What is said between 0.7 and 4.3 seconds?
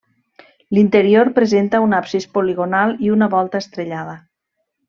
L'interior presenta un absis poligonal i una volta estrellada.